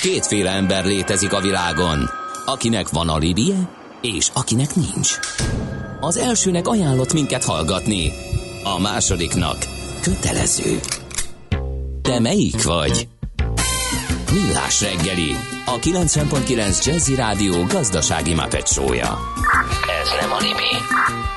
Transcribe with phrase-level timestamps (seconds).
[0.00, 2.10] Kétféle ember létezik a világon,
[2.46, 3.68] akinek van alibije,
[4.00, 5.18] és akinek nincs.
[6.00, 8.12] Az elsőnek ajánlott minket hallgatni,
[8.64, 9.56] a másodiknak
[10.02, 10.80] kötelező.
[12.02, 13.08] Te melyik vagy?
[14.32, 15.36] Millás reggeli,
[15.66, 19.18] a 90.9 Jazzy Rádió gazdasági mapetsója.
[20.02, 20.72] Ez nem animi,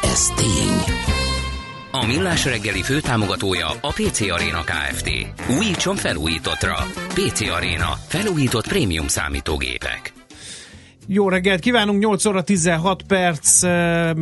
[0.02, 1.19] ez tény.
[1.92, 5.10] A Millás reggeli főtámogatója a PC Arena Kft.
[5.58, 6.76] Újítson felújítottra.
[7.08, 7.98] PC Arena.
[8.08, 10.14] Felújított prémium számítógépek.
[11.08, 13.64] Jó reggelt kívánunk, 8 óra 16 perc,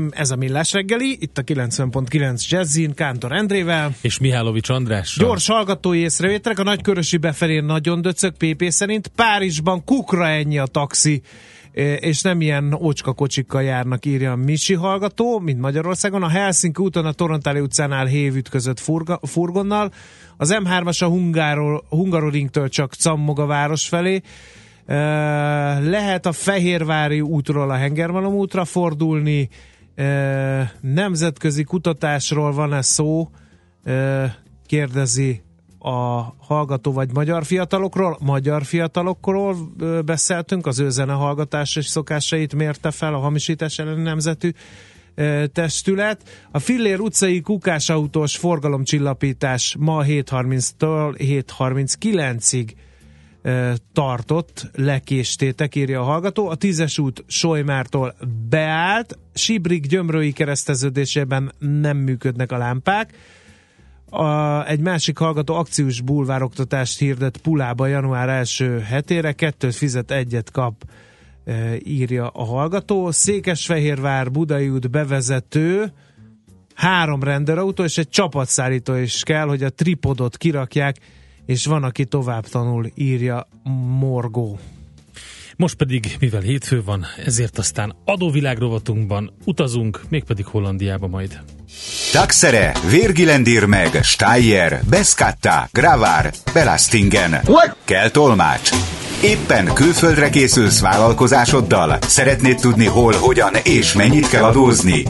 [0.09, 3.91] ez a Millás reggeli, itt a 90.9 Jazzin, Kántor Endrével.
[4.01, 5.27] És Mihálovics Andrással.
[5.27, 11.21] Gyors hallgatói észrevételek, a nagykörösi befelé nagyon döcög PP szerint, Párizsban kukra ennyi a taxi,
[11.99, 16.23] és nem ilyen ócska kocsikkal járnak, írja a Misi hallgató, mint Magyarországon.
[16.23, 19.91] A Helsinki úton a Torontáli utcánál hév ütközött furga, furgonnal.
[20.37, 24.21] Az M3-as a Hungáról, Hungaroringtől csak cammog a város felé.
[25.89, 29.49] Lehet a Fehérvári útról a Hengermalom útra fordulni.
[30.81, 33.29] Nemzetközi kutatásról van-e szó?
[34.65, 35.41] Kérdezi
[35.87, 38.17] a hallgató vagy magyar fiatalokról.
[38.21, 39.55] Magyar fiatalokról
[40.05, 44.51] beszéltünk, az ő zenehallgatás és szokásait mérte fel a hamisítás elleni nemzetű
[45.53, 46.47] testület.
[46.51, 52.69] A Fillér utcai kukásautós forgalomcsillapítás ma 7.30-től 7.39-ig
[53.93, 56.49] tartott, lekéstétek, írja a hallgató.
[56.49, 58.15] A tízes út Solymártól
[58.49, 63.13] beállt, Sibrik gyömrői kereszteződésében nem működnek a lámpák.
[64.09, 70.83] A, egy másik hallgató akciós bulvároktatást hirdet Pulába január első hetére, kettőt fizet, egyet kap,
[71.45, 73.11] e, írja a hallgató.
[73.11, 75.91] Székesfehérvár Budai út bevezető,
[76.73, 80.97] három rendőrautó és egy csapatszállító is kell, hogy a tripodot kirakják,
[81.45, 83.47] és van, aki tovább tanul, írja
[83.99, 84.59] Morgó.
[85.57, 91.39] Most pedig, mivel hétfő van, ezért aztán adóvilágrovatunkban utazunk, mégpedig Hollandiába majd.
[92.11, 97.31] Taxere, Virgilendir meg, Steyer, Beskatta, Gravár, Belastingen.
[97.31, 97.75] What?
[97.83, 98.69] Kell tolmács.
[99.23, 101.97] Éppen külföldre készülsz vállalkozásoddal?
[102.01, 105.05] Szeretnéd tudni hol, hogyan és mennyit kell adózni?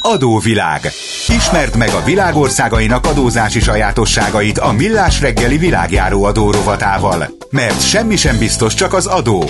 [0.00, 0.80] Adóvilág.
[1.28, 7.26] Ismerd meg a világországainak adózási sajátosságait a Millás reggeli világjáró adórovatával.
[7.50, 9.44] Mert semmi sem biztos, csak az adó.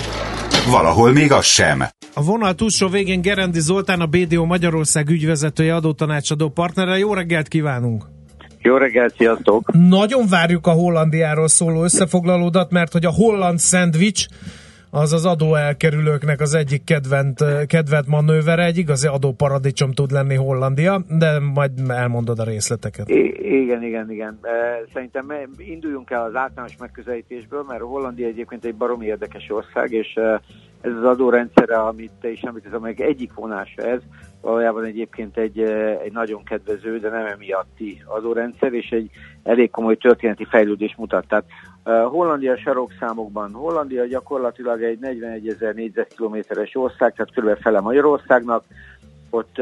[0.70, 1.84] Valahol még az sem.
[2.14, 6.98] A vonal túlsó végén Gerendi Zoltán, a BDO Magyarország ügyvezetője adótanácsadó partnere.
[6.98, 8.04] Jó reggelt kívánunk!
[8.62, 9.72] Jó reggelt, sziasztok!
[9.72, 14.26] Nagyon várjuk a Hollandiáról szóló összefoglalódat, mert hogy a holland szendvics
[14.90, 21.38] az az adóelkerülőknek az egyik kedvent, kedvent manővere, egy igazi adóparadicsom tud lenni Hollandia, de
[21.38, 23.08] majd elmondod a részleteket.
[23.08, 24.38] I- igen, igen, igen.
[24.92, 30.14] Szerintem induljunk el az általános megközelítésből, mert Hollandia egyébként egy baromi érdekes ország, és
[30.80, 34.00] ez az adórendszere, amit te is említesz, amelyik egyik vonása ez,
[34.40, 35.60] valójában egyébként egy,
[36.04, 39.10] egy nagyon kedvező, de nem emiatti adórendszer, és egy
[39.42, 41.26] elég komoly történeti fejlődés mutat.
[41.28, 41.44] Tehát
[41.84, 43.52] Hollandia sarokszámokban.
[43.52, 47.62] Hollandia gyakorlatilag egy 41 ezer négyzetkilométeres ország, tehát kb.
[47.62, 48.64] fele Magyarországnak,
[49.30, 49.56] ott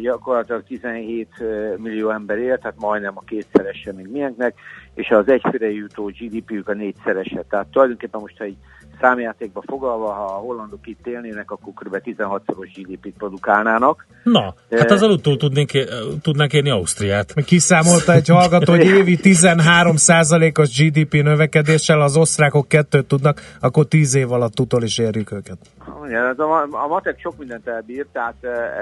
[0.00, 1.28] gyakorlatilag 17
[1.76, 4.54] millió ember él, tehát majdnem a kétszerese még milyenknek,
[4.94, 7.44] és az egyfőre jutó GDP-ük a négyszerese.
[7.48, 8.56] Tehát tulajdonképpen most, ha egy
[9.00, 12.00] számjátékba fogalva, ha a hollandok itt élnének, akkor kb.
[12.04, 14.06] 16-szoros GDP-t produkálnának.
[14.22, 14.78] Na, De...
[14.78, 15.70] hát az aludtól tudnék,
[16.22, 17.44] tudnánk érni Ausztriát.
[17.44, 24.32] Kiszámolta egy hallgató, hogy évi 13%-os GDP növekedéssel az osztrákok kettőt tudnak, akkor 10 év
[24.32, 25.58] alatt utol is érjük őket.
[26.08, 28.34] Ja, a, a matek sok mindent elbír, tehát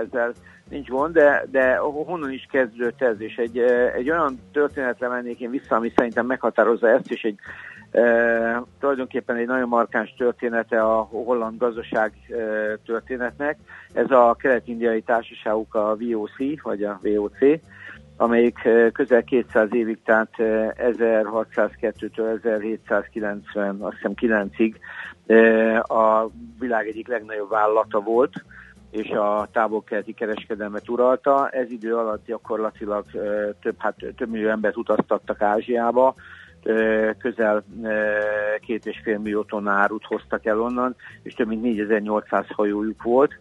[0.03, 0.33] ezzel
[0.69, 3.59] nincs gond, de, de honnan is kezdődött ez, és egy,
[3.97, 7.39] egy olyan történetre mennék én vissza, ami szerintem meghatározza ezt, és egy
[7.95, 12.35] E, tulajdonképpen egy nagyon markáns története a holland gazdaság e,
[12.87, 13.59] történetnek.
[13.93, 17.61] Ez a kelet-indiai társaságuk a VOC, vagy a VOC,
[18.17, 24.75] amelyik közel 200 évig, tehát 1602-től 1790, azt hiszem 9-ig
[25.89, 26.27] a
[26.59, 28.45] világ egyik legnagyobb vállalata volt,
[28.91, 31.49] és a távol-keleti kereskedelmet uralta.
[31.49, 33.05] Ez idő alatt gyakorlatilag
[33.61, 36.15] több, hát, több millió embert utaztattak Ázsiába,
[37.19, 37.65] közel
[38.61, 43.39] két és fél millió tonna árut hoztak el onnan, és több mint 4800 hajójuk volt.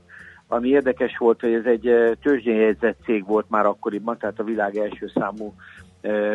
[0.48, 5.12] Ami érdekes volt, hogy ez egy tőzsdénjegyzett cég volt már akkoriban, tehát a világ első
[5.14, 5.54] számú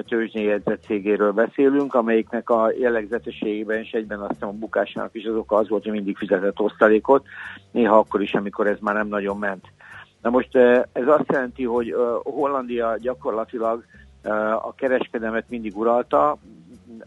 [0.07, 5.69] tőzsdénjegyzett cégéről beszélünk, amelyiknek a jellegzetességében és egyben aztán a bukásának is az oka az
[5.69, 7.27] volt, hogy mindig fizetett osztalékot,
[7.71, 9.65] néha akkor is, amikor ez már nem nagyon ment.
[10.23, 10.57] Na most
[10.93, 13.85] ez azt jelenti, hogy Hollandia gyakorlatilag
[14.63, 16.39] a kereskedelmet mindig uralta,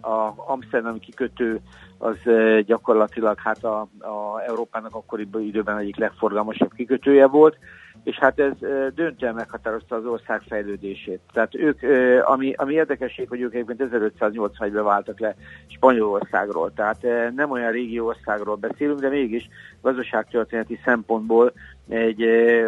[0.01, 1.59] a Amsterdam kikötő
[1.97, 2.17] az
[2.65, 7.57] gyakorlatilag hát a, a Európának akkoriban időben egyik legforgalmasabb kikötője volt,
[8.03, 8.53] és hát ez
[8.95, 11.19] döntően meghatározta az ország fejlődését.
[11.33, 11.81] Tehát ők,
[12.25, 15.35] ami, ami érdekesség, hogy ők egyébként 1581-ben váltak le
[15.67, 17.05] Spanyolországról, tehát
[17.35, 19.49] nem olyan régi országról beszélünk, de mégis
[19.81, 21.53] gazdaságtörténeti szempontból
[21.89, 22.25] egy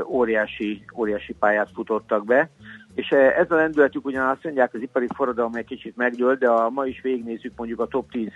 [0.07, 2.50] óriási, óriási pályát futottak be,
[2.95, 6.69] és ez a lendületük ugyan azt mondják, az ipari forradalom egy kicsit megdőlt, de a
[6.69, 8.28] ma is végignézzük mondjuk a top 10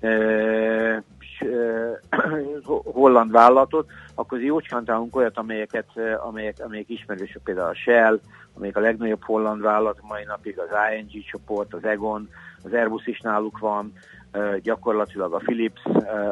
[0.00, 1.02] e,
[2.84, 5.86] holland vállalatot, akkor jócskán találunk olyat, amelyeket,
[6.28, 8.20] amelyek, amelyek ismerősök, például a Shell,
[8.54, 10.68] amelyik a legnagyobb holland vállalat mai napig, az
[10.98, 12.28] ING csoport, az Egon,
[12.64, 13.92] az Airbus is náluk van,
[14.62, 15.82] gyakorlatilag a Philips,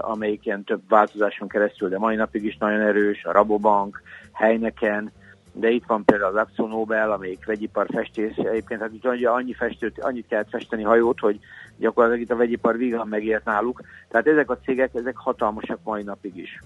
[0.01, 4.03] amelyik ilyen több változáson keresztül, de mai napig is nagyon erős, a Rabobank,
[4.33, 5.13] Heineken,
[5.53, 10.01] de itt van például az Axo Nobel, amelyik vegyipar festés, egyébként hát itt annyi festőt,
[10.01, 11.39] annyit kellett festeni hajót, hogy
[11.77, 13.81] gyakorlatilag itt a vegyipar vígan megért náluk.
[14.09, 16.61] Tehát ezek a cégek, ezek hatalmasak mai napig is.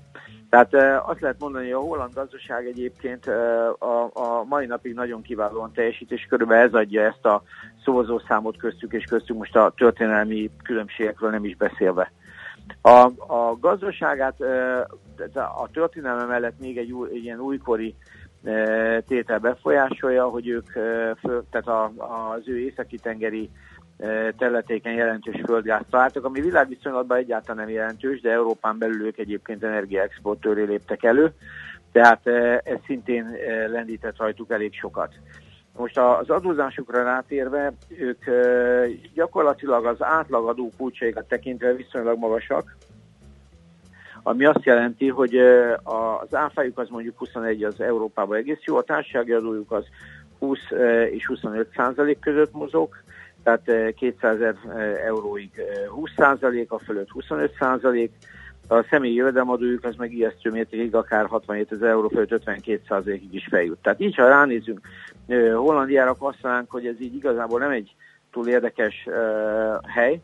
[0.50, 0.74] Tehát
[1.06, 3.26] azt lehet mondani, hogy a holland gazdaság egyébként
[3.78, 7.42] a, a mai napig nagyon kiválóan teljesít, és körülbelül ez adja ezt a
[7.84, 12.12] szavazószámot köztük, és köztünk most a történelmi különbségekről nem is beszélve.
[12.80, 14.40] A, a gazdaságát,
[15.34, 17.94] a történelme mellett még egy, új, egy ilyen újkori
[19.06, 21.16] tétel befolyásolja, hogy ők, e,
[21.50, 21.92] tehát a,
[22.34, 23.50] az ő északi tengeri
[23.98, 29.64] e, területéken jelentős földgázt találtak, ami világviszonylatban egyáltalán nem jelentős, de Európán belül ők egyébként
[29.64, 31.32] energiaexportőré léptek elő,
[31.92, 32.26] tehát
[32.64, 33.36] ez szintén
[33.70, 35.14] lendített rajtuk elég sokat.
[35.76, 38.24] Most az adózásukra rátérve, ők
[39.14, 42.76] gyakorlatilag az átlag adókulcsaikat tekintve viszonylag magasak,
[44.28, 45.36] ami azt jelenti, hogy
[45.82, 49.84] az áfájuk az mondjuk 21 az Európában egész jó, a társasági adójuk az
[50.38, 50.58] 20
[51.10, 52.88] és 25 százalék között mozog,
[53.42, 54.54] tehát 200 ezer
[55.06, 55.50] euróig
[55.88, 58.12] 20 százalék, a fölött 25 százalék,
[58.68, 63.46] a személyi jövedelemadójuk az meg ijesztő mértékig akár 67 ezer euró fölött 52 százalékig is
[63.50, 63.78] feljut.
[63.82, 64.80] Tehát így, ha ránézünk
[65.54, 67.94] Hollandiára, azt mondanánk, hogy ez így igazából nem egy
[68.32, 69.08] túl érdekes
[69.94, 70.20] hely,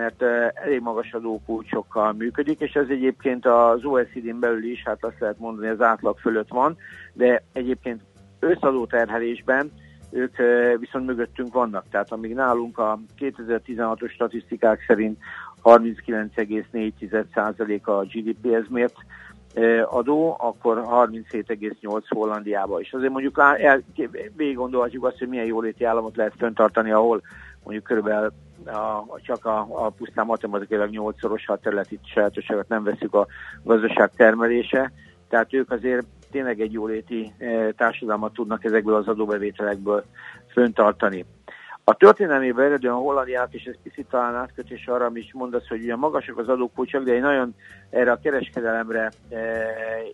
[0.00, 0.22] mert
[0.54, 5.68] elég magas adókulcsokkal működik, és ez egyébként az OECD-n belül is, hát azt lehet mondani,
[5.68, 6.76] az átlag fölött van,
[7.12, 8.00] de egyébként
[8.38, 9.72] összadóterhelésben
[10.10, 10.36] ők
[10.78, 11.84] viszont mögöttünk vannak.
[11.90, 15.18] Tehát amíg nálunk a 2016-os statisztikák szerint
[15.62, 18.96] 39,4% a GDP-hez mért
[19.84, 22.80] adó, akkor 37,8 Hollandiába.
[22.80, 23.42] És azért mondjuk
[24.36, 27.22] végig gondolhatjuk azt, hogy milyen jóléti államot lehet föntartani, ahol
[27.62, 28.32] mondjuk körülbelül
[28.66, 33.26] a, csak a, a pusztán matematikailag nyolcszoros, ha a területi sajátosságot nem veszük a
[33.64, 34.92] gazdaság termelése.
[35.28, 40.04] Tehát ők azért tényleg egy jóléti e, társadalmat tudnak ezekből az adóbevételekből
[40.52, 41.24] föntartani.
[41.90, 45.96] A történelmében eredően Hollandiát, és ez picit talán átkötés arra, amit is mondasz, hogy ugye
[45.96, 47.54] magasak az adókulcsak, de egy nagyon
[47.90, 49.38] erre a kereskedelemre e,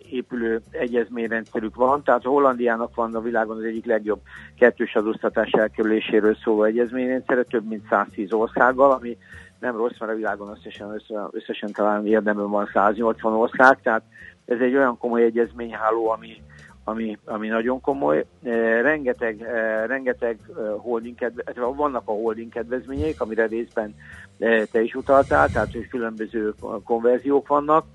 [0.09, 4.19] épülő egyezményrendszerük van, tehát Hollandiának van a világon az egyik legjobb
[4.59, 9.17] kettős adóztatás elkerüléséről szóló egyezményrendszere, több mint 110 országgal, ami
[9.59, 11.01] nem rossz, mert a világon összesen,
[11.31, 14.03] összesen talán érdemben van 180 ország, tehát
[14.45, 16.41] ez egy olyan komoly egyezményháló, ami
[16.87, 18.25] ami, ami nagyon komoly.
[18.43, 21.43] E, rengeteg, e, rengeteg e, holding kedve,
[21.75, 23.95] vannak a holding kedvezmények, amire részben
[24.71, 26.53] te is utaltál, tehát hogy különböző
[26.83, 27.85] konverziók vannak,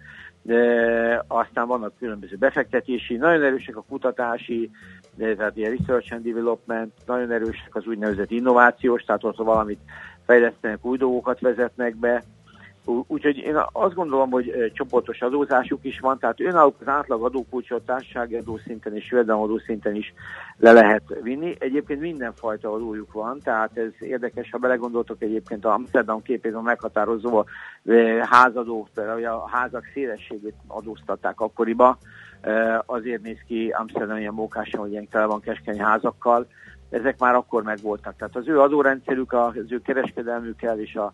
[0.43, 4.71] de aztán vannak különböző befektetési, nagyon erősek a kutatási,
[5.15, 9.81] de, tehát ilyen research and development, nagyon erősek az úgynevezett innovációs, tehát ott valamit
[10.27, 12.23] fejlesztenek, új dolgokat vezetnek be,
[12.85, 18.37] Úgyhogy én azt gondolom, hogy csoportos adózásuk is van, tehát önállók az átlag adókulcsot társasági
[18.37, 20.15] adószinten és jövedelemadó szinten is
[20.57, 21.55] le lehet vinni.
[21.59, 27.45] Egyébként mindenfajta adójuk van, tehát ez érdekes, ha belegondoltok egyébként a Amsterdam képében meghatározó
[28.21, 31.97] házadó, hogy a házak szélességét adóztatták akkoriban,
[32.87, 36.47] azért néz ki Amsterdam ilyen mókásan, hogy ilyen tele van keskeny házakkal,
[36.91, 38.17] ezek már akkor megvoltak.
[38.17, 41.13] Tehát az ő adórendszerük, az ő kereskedelmükkel és a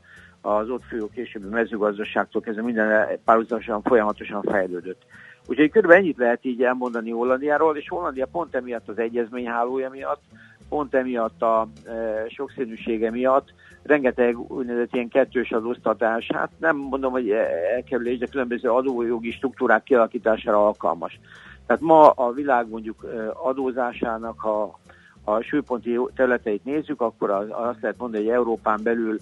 [0.57, 5.03] az ott folyó későbbi mezőgazdaságtól kezdve minden párhuzamosan folyamatosan fejlődött.
[5.47, 10.23] Úgyhogy körülbelül ennyit lehet így elmondani Hollandiáról, és Hollandia pont emiatt az egyezményhálója miatt,
[10.69, 11.91] pont emiatt a e,
[12.29, 13.53] sokszínűsége miatt,
[13.83, 17.31] rengeteg úgynevezett ilyen kettős adóztatás, hát nem mondom, hogy
[17.75, 21.21] elkerülés, de különböző adójogi struktúrák kialakítására alkalmas.
[21.67, 24.79] Tehát ma a világ mondjuk e, adózásának, ha
[25.25, 29.19] a súlyponti területeit nézzük, akkor azt lehet mondani, hogy Európán belül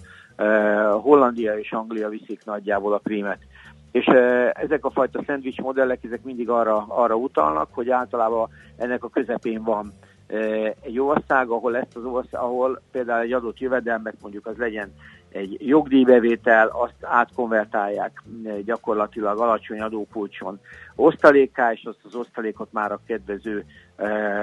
[1.01, 3.39] Hollandia és Anglia viszik nagyjából a prímet.
[3.91, 4.05] És
[4.53, 9.63] ezek a fajta szendvics modellek, ezek mindig arra, arra utalnak, hogy általában ennek a közepén
[9.63, 9.93] van
[10.81, 14.91] egy ország, ahol ezt az ország, ahol például egy adott jövedelmek mondjuk az legyen
[15.31, 18.23] egy jogdíjbevétel, azt átkonvertálják
[18.65, 20.59] gyakorlatilag alacsony adókulcson
[20.95, 23.65] osztaléká, és azt az osztalékot már a kedvező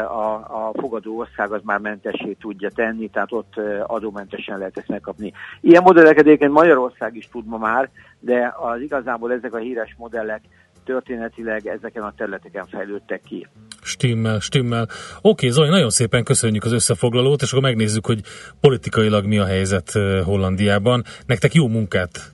[0.08, 3.54] a, a fogadó ország az már mentessé tudja tenni, tehát ott
[3.86, 5.32] adómentesen lehet ezt megkapni.
[5.60, 10.42] Ilyen modelleket egyébként Magyarország is tud már, de az igazából ezek a híres modellek
[10.84, 13.46] történetileg ezeken a területeken fejlődtek ki.
[13.82, 14.88] Stimmel, stimmel.
[15.20, 18.20] Oké, Zoli, nagyon szépen köszönjük az összefoglalót, és akkor megnézzük, hogy
[18.60, 19.92] politikailag mi a helyzet
[20.24, 21.02] Hollandiában.
[21.26, 22.32] Nektek jó munkát!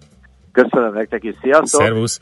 [0.52, 1.80] Köszönöm nektek is, sziasztok!
[1.80, 2.20] Szervusz!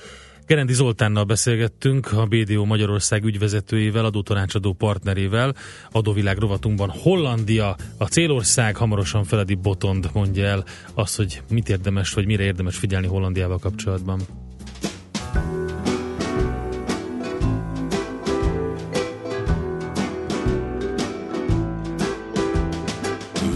[0.49, 5.55] Gerendi Zoltánnal beszélgettünk, a BDO Magyarország ügyvezetőjével, adótanácsadó partnerével,
[5.91, 12.27] adóvilág rovatunkban Hollandia, a célország, hamarosan Feledi Botond mondja el azt, hogy mit érdemes, vagy
[12.27, 14.21] mire érdemes figyelni Hollandiával kapcsolatban.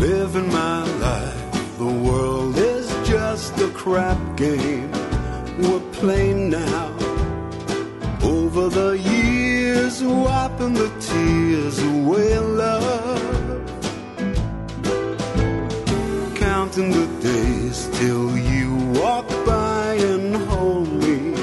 [0.03, 4.91] Living my life, the world is just a crap game.
[5.59, 6.89] We're playing now.
[8.21, 13.23] Over the years, wiping the tears away, love.
[16.35, 21.37] Counting the days till you walk by and hold me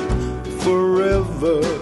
[0.65, 1.78] forever.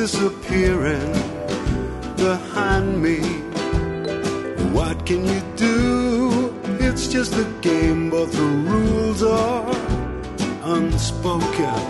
[0.00, 1.12] Disappearing
[2.16, 3.18] behind me.
[4.72, 6.54] What can you do?
[6.80, 9.68] It's just a game, but the rules are
[10.62, 11.89] unspoken.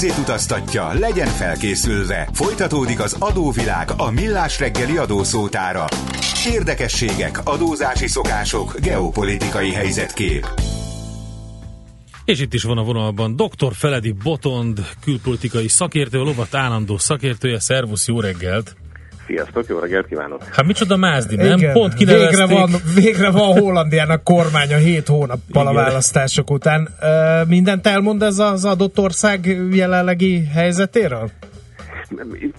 [0.00, 2.28] Pénzét utaztatja, legyen felkészülve.
[2.32, 5.84] Folytatódik az adóvilág a millás reggeli adószótára.
[6.46, 10.46] Érdekességek, adózási szokások, geopolitikai helyzetkép.
[12.24, 13.74] És itt is van a vonalban dr.
[13.74, 17.60] Feledi Botond, külpolitikai szakértő, a lovat állandó szakértője.
[17.60, 18.79] Szervusz, jó reggelt!
[19.30, 20.44] Sziasztok, jó reggelt kívánok!
[20.50, 21.58] Hát micsoda mázdi, nem?
[21.58, 22.58] Igen, Pont végre kinevezték.
[22.58, 26.88] van, végre van Hollandiának kormánya 7 hónappal a választások után.
[27.00, 31.30] Ö, mindent elmond ez az adott ország jelenlegi helyzetéről?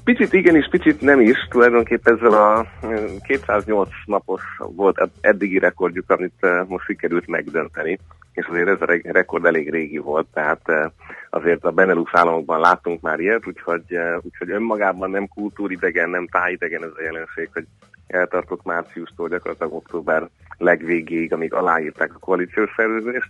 [0.04, 5.60] Picit igen és picit nem is, tulajdonképpen ezzel a eh, 208 napos volt ed- eddigi
[5.60, 8.00] rekordjuk, amit most sikerült megdönteni,
[8.34, 10.86] és azért ez a re- rekord elég régi volt, tehát eh,
[11.30, 16.92] azért a Benelux államokban láttunk már ilyet, úgyhogy, úgyhogy önmagában nem kultúridegen, nem tájidegen ez
[16.96, 17.66] a jelenség, hogy
[18.08, 23.30] eltartott márciustól gyakorlatilag október legvégéig, amíg aláírták a koalíciós szerződést.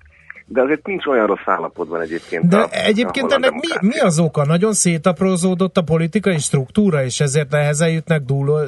[0.53, 2.47] De azért nincs olyan rossz állapotban egyébként.
[2.47, 4.45] De a, egyébként a ennek mi, mi az oka?
[4.45, 8.21] Nagyon szétaprózódott a politikai struktúra, és ezért nehezen jutnak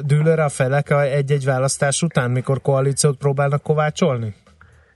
[0.06, 4.34] dűlőre a felek egy-egy választás után, mikor koalíciót próbálnak kovácsolni?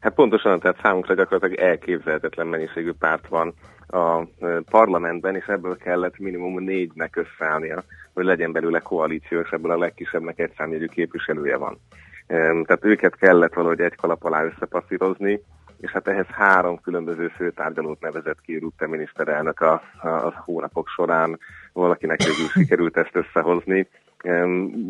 [0.00, 3.54] Hát pontosan, tehát számunkra gyakorlatilag elképzelhetetlen mennyiségű párt van
[3.88, 4.22] a
[4.70, 7.82] parlamentben, és ebből kellett minimum négynek összeállnia,
[8.14, 11.78] hogy legyen belőle koalíció, és ebből a legkisebbnek egy számjegyű képviselője van.
[12.26, 15.40] Tehát őket kellett valahogy egy kalap alá összepasszírozni,
[15.80, 21.38] és hát ehhez három különböző főtárgyalót nevezett ki Rutte miniszterelnök a, a, a hónapok során.
[21.72, 23.88] Valakinek végül sikerült ezt összehozni.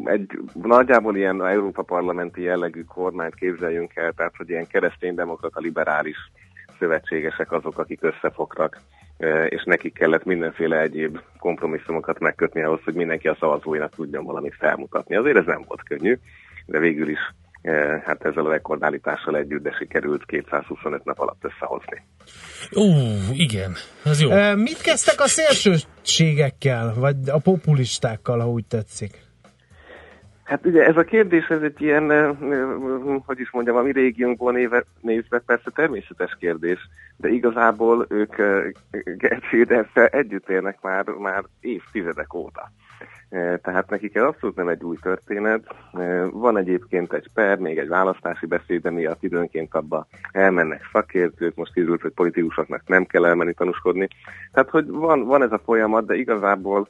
[0.05, 6.17] Egy nagyjából ilyen Európa parlamenti jellegű kormányt képzeljünk el, tehát hogy ilyen kereszténydemokrata liberális
[6.79, 8.81] szövetségesek azok, akik összefogtak,
[9.19, 14.55] e, és nekik kellett mindenféle egyéb kompromisszumokat megkötni ahhoz, hogy mindenki a szavazóinak tudjon valamit
[14.55, 15.17] felmutatni.
[15.17, 16.19] Azért ez nem volt könnyű,
[16.67, 17.21] de végül is
[18.05, 22.03] hát ezzel a rekordállítással együtt, de sikerült 225 nap alatt összehozni.
[22.77, 22.85] Ó,
[23.33, 23.73] igen,
[24.05, 24.31] ez jó.
[24.31, 29.27] E, mit kezdtek a szélsőségekkel, vagy a populistákkal, ha úgy tetszik?
[30.49, 32.37] Hát ugye ez a kérdés, ez egy ilyen,
[33.27, 38.35] hogy is mondjam, a mi régiónkból néve, nézve persze természetes kérdés, de igazából ők
[39.17, 42.71] Gertséderssel együtt élnek már, már évtizedek óta.
[43.63, 45.75] Tehát nekik ez abszolút nem egy új történet.
[46.31, 51.73] Van egyébként egy per, még egy választási beszéd, de miatt időnként abba elmennek szakértők, most
[51.73, 54.09] kiderült, hogy politikusoknak nem kell elmenni tanúskodni.
[54.53, 56.89] Tehát, hogy van, van ez a folyamat, de igazából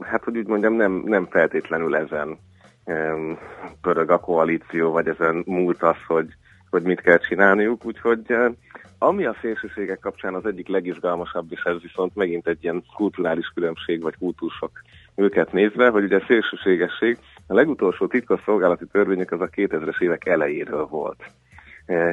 [0.00, 2.38] hát, hogy úgy mondjam, nem, nem feltétlenül ezen
[3.80, 6.26] pörög a koalíció, vagy ezen múlt az, hogy,
[6.70, 8.36] hogy mit kell csinálniuk, úgyhogy
[8.98, 14.02] ami a szélsőségek kapcsán az egyik legizgalmasabb, és ez viszont megint egy ilyen kulturális különbség,
[14.02, 14.70] vagy kultúrsok
[15.14, 20.86] őket nézve, hogy ugye szélsőségesség, a legutolsó titkos szolgálati törvények az a 2000-es évek elejéről
[20.86, 21.24] volt.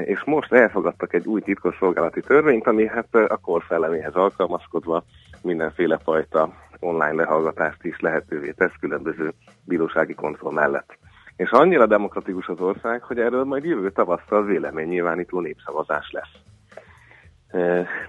[0.05, 5.03] És most elfogadtak egy új titkos szolgálati törvényt, ami hát a kor szelleméhez alkalmazkodva
[5.41, 9.33] mindenféle fajta online lehallgatást is lehetővé tesz különböző
[9.65, 10.97] bírósági kontroll mellett.
[11.35, 16.50] És annyira demokratikus az ország, hogy erről majd jövő tavasszal véleménynyilvánító népszavazás lesz.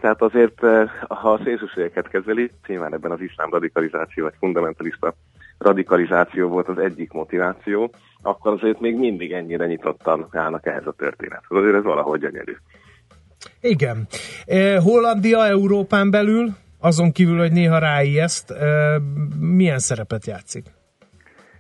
[0.00, 0.61] Tehát azért,
[1.08, 5.14] ha a szélsőségeket kezeli, nyilván ebben az iszlám radikalizáció vagy fundamentalista
[5.59, 11.59] radikalizáció volt az egyik motiváció, akkor azért még mindig ennyire nyitottan állnak ehhez a történethez.
[11.59, 12.57] Azért ez valahogy gyönyörű.
[13.61, 14.07] Igen.
[14.78, 16.48] Hollandia Európán belül
[16.81, 18.55] azon kívül, hogy néha ráijeszt,
[19.38, 20.64] milyen szerepet játszik?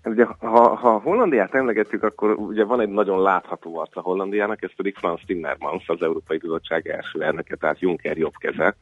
[0.02, 4.74] Hát ugye, ha, ha Hollandiát emlegetjük, akkor ugye van egy nagyon látható arca Hollandiának, ez
[4.76, 8.74] pedig Franz Timmermans, az Európai Bizottság első elnöke, tehát Juncker jobbkeze,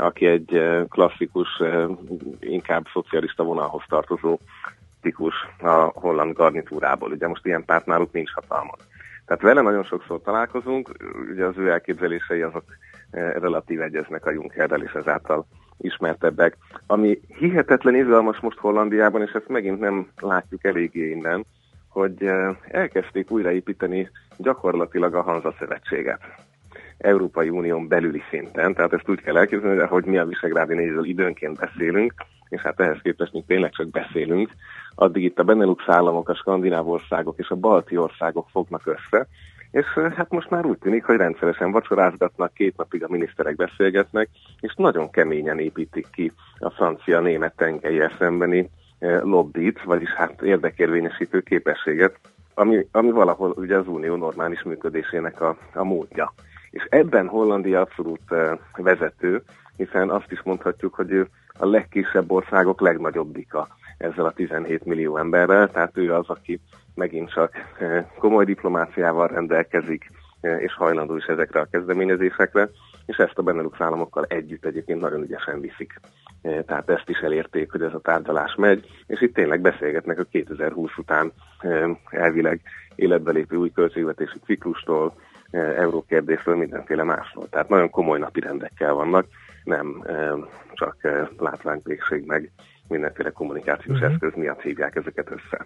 [0.00, 1.62] aki egy klasszikus,
[2.40, 4.38] inkább szocialista vonalhoz tartozó
[5.00, 7.10] tikus a holland garnitúrából.
[7.10, 8.78] Ugye most ilyen párt náluk nincs hatalmon.
[9.26, 10.90] Tehát vele nagyon sokszor találkozunk,
[11.30, 12.64] ugye az ő elképzelései azok
[13.10, 15.46] relatív egyeznek a Junckerrel, és ezáltal
[15.80, 16.56] ismertebbek.
[16.86, 21.44] Ami hihetetlen izgalmas most Hollandiában, és ezt megint nem látjuk eléggé innen,
[21.88, 26.20] hogy eh, elkezdték újraépíteni gyakorlatilag a Hanza Szövetséget.
[26.98, 31.58] Európai Unión belüli szinten, tehát ezt úgy kell elképzelni, hogy mi a Visegrádi négyről időnként
[31.58, 32.14] beszélünk,
[32.48, 34.50] és hát ehhez képest még tényleg csak beszélünk,
[34.94, 39.26] addig itt a Benelux államok, a skandináv országok és a balti országok fognak össze,
[39.70, 44.28] és hát most már úgy tűnik, hogy rendszeresen vacsorázgatnak, két napig a miniszterek beszélgetnek,
[44.60, 48.70] és nagyon keményen építik ki a francia-német tengelyel szembeni
[49.22, 52.18] lobbit, vagyis hát érdekérvényesítő képességet,
[52.54, 56.32] ami, ami valahol ugye az unió normális működésének a, a módja.
[56.70, 58.22] És ebben Hollandia abszolút
[58.76, 59.42] vezető,
[59.76, 61.28] hiszen azt is mondhatjuk, hogy ő
[61.58, 66.60] a legkisebb országok legnagyobbika ezzel a 17 millió emberrel, tehát ő az, aki
[66.94, 67.52] megint csak
[68.18, 72.68] komoly diplomáciával rendelkezik, és hajlandó is ezekre a kezdeményezésekre,
[73.06, 76.00] és ezt a Benelux államokkal együtt egyébként nagyon ügyesen viszik.
[76.42, 80.24] Eh, tehát ezt is elérték, hogy ez a tárgyalás megy, és itt tényleg beszélgetnek a
[80.24, 81.32] 2020 után
[82.10, 82.60] elvileg
[82.94, 85.14] életbe lépő új költségvetési ciklustól,
[85.50, 87.48] eurókérdésről, mindenféle másról.
[87.48, 89.26] Tehát nagyon komoly napi rendekkel vannak,
[89.64, 90.04] nem
[90.74, 90.96] csak
[91.38, 92.50] látványpékség meg
[92.90, 94.12] mindenféle kommunikációs uh-huh.
[94.12, 95.64] eszköz miatt hívják ezeket össze.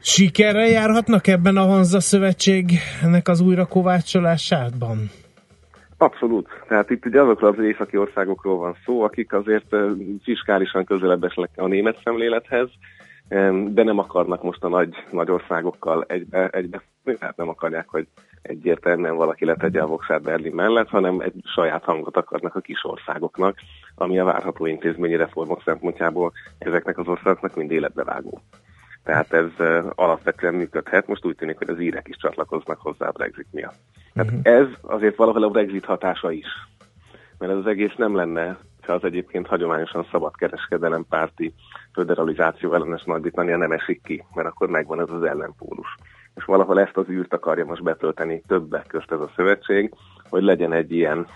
[0.00, 5.10] Sikerre járhatnak ebben a Hanza Szövetségnek az újra kovácsolásában?
[5.98, 6.48] Abszolút.
[6.68, 9.76] Tehát itt ugye azokról az északi országokról van szó, akik azért
[10.22, 12.68] fiskálisan közelebb esnek a német szemlélethez,
[13.68, 16.82] de nem akarnak most a nagy, nagy országokkal egybe, egybe,
[17.20, 18.06] hát nem akarják, hogy
[18.48, 23.58] egyértelműen valaki letegye a voksát Berlin mellett, hanem egy saját hangot akarnak a kis országoknak,
[23.94, 28.40] ami a várható intézményi reformok szempontjából ezeknek az országoknak mind életbevágó.
[29.04, 29.50] Tehát ez
[29.94, 31.06] alapvetően működhet.
[31.06, 33.78] Most úgy tűnik, hogy az írek is csatlakoznak hozzá a Brexit miatt.
[34.12, 34.54] Tehát uh-huh.
[34.54, 36.46] ez azért valahol a Brexit hatása is.
[37.38, 41.54] Mert ez az egész nem lenne, ha az egyébként hagyományosan szabadkereskedelem párti
[41.92, 45.94] föderalizáció ellenes Nagy-Britannia nem esik ki, mert akkor megvan ez az ellenpólus.
[46.36, 49.94] És valahol ezt az űrt akarja most betölteni többek közt ez a szövetség,
[50.28, 51.26] hogy legyen egy ilyen,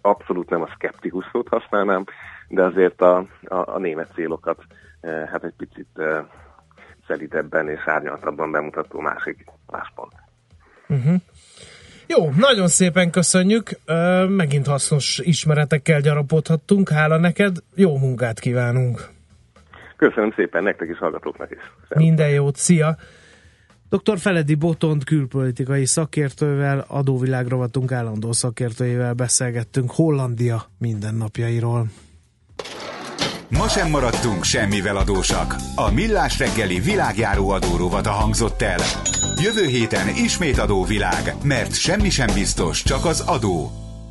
[0.00, 2.04] abszolút nem a szkeptikus szót használnám,
[2.48, 4.64] de azért a, a, a német célokat
[5.00, 6.24] eh, hát egy picit eh,
[7.06, 10.12] szelidebben és árnyaltabban bemutató másik máspont.
[10.88, 11.14] Uh-huh.
[12.06, 13.70] Jó, nagyon szépen köszönjük.
[14.28, 16.88] Megint hasznos ismeretekkel gyarapodhattunk.
[16.88, 19.08] Hála neked, jó munkát kívánunk.
[19.96, 21.58] Köszönöm szépen nektek is, hallgatóknak is.
[21.58, 21.98] Szerintem.
[21.98, 22.96] Minden jót, szia!
[23.88, 24.18] Dr.
[24.18, 31.86] Feledi Botond külpolitikai szakértővel, adóvilágrovatunk állandó szakértőjével beszélgettünk Hollandia mindennapjairól.
[33.48, 35.56] Ma sem maradtunk semmivel adósak.
[35.74, 38.78] A Millás reggeli világjáró adórovata hangzott el.
[39.42, 43.70] Jövő héten ismét adóvilág, mert semmi sem biztos, csak az adó.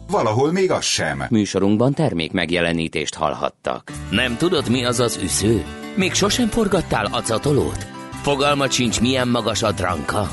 [0.10, 1.24] Valahol még az sem.
[1.30, 3.92] Műsorunkban termék megjelenítést hallhattak.
[4.12, 5.64] Nem tudod, mi az az üsző?
[5.96, 7.93] Még sosem forgattál acatolót?
[8.24, 10.32] Fogalmat sincs, milyen magas a dranka?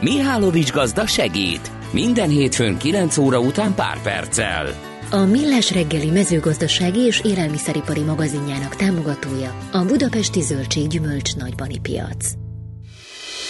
[0.00, 1.70] Mihálovics gazda segít.
[1.90, 4.66] Minden hétfőn 9 óra után pár perccel.
[5.10, 12.32] A Millás reggeli mezőgazdasági és élelmiszeripari magazinjának támogatója a Budapesti Zöldség Gyümölcs Nagybani Piac.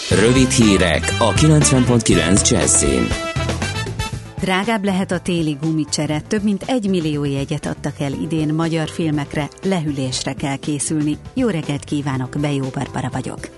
[0.09, 3.07] Rövid hírek a 90.9 Jazzin.
[4.41, 9.49] Drágább lehet a téli gumicsere, több mint egy millió jegyet adtak el idén magyar filmekre,
[9.63, 11.17] lehűlésre kell készülni.
[11.33, 13.56] Jó reggelt kívánok, Bejó Barbara vagyok.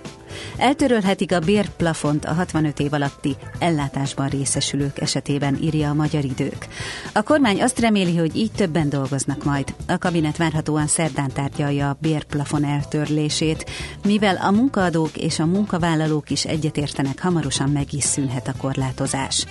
[0.60, 6.68] Eltörölhetik a bérplafont a 65 év alatti ellátásban részesülők esetében, írja a Magyar Idők.
[7.14, 9.74] A kormány azt reméli, hogy így többen dolgoznak majd.
[9.88, 13.70] A kabinet várhatóan szerdán tárgyalja a bérplafon eltörlését,
[14.04, 19.46] mivel a munkaadók és a munkavállalók is egyetértenek, hamarosan meg is szűnhet a korlátozás.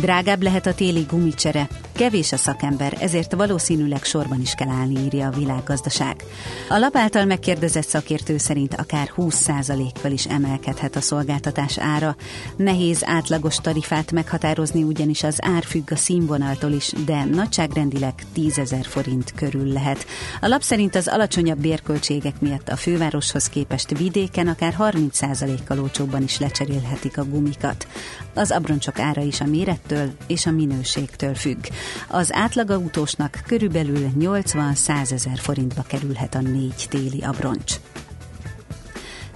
[0.00, 5.26] Drágább lehet a téli gumicsere, kevés a szakember, ezért valószínűleg sorban is kell állni, írja
[5.26, 6.24] a világgazdaság.
[6.68, 12.16] A lap által megkérdezett szakértő szerint akár 20%-kal is emelkedhet a szolgáltatás ára.
[12.56, 18.84] Nehéz átlagos tarifát meghatározni, ugyanis az ár függ a színvonaltól is, de nagyságrendileg 10 ezer
[18.84, 20.06] forint körül lehet.
[20.40, 26.38] A lap szerint az alacsonyabb bérköltségek miatt a fővároshoz képest vidéken akár 30%-kal olcsóbban is
[26.38, 27.86] lecserélhetik a gumikat.
[28.34, 31.66] Az abroncsok ára is a mérettől és a minőségtől függ.
[32.08, 37.74] Az átlagautósnak körülbelül 80-100 ezer forintba kerülhet a négy téli abroncs.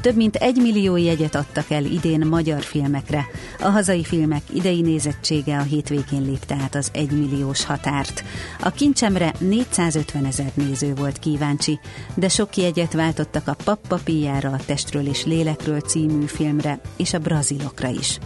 [0.05, 3.27] Több mint egy millió jegyet adtak el idén magyar filmekre.
[3.61, 8.25] A hazai filmek idei nézettsége a hétvégén lépte át az egymilliós határt.
[8.61, 11.79] A kincsemre 450 ezer néző volt kíváncsi,
[12.15, 17.89] de sok jegyet váltottak a Pappapiára, a Testről és Lélekről című filmre, és a brazilokra
[17.89, 18.19] is.